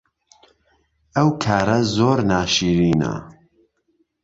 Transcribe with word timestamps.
ئەوکارە 1.15 1.79
زۆر 1.95 2.17
ناشیرینە 2.31 3.13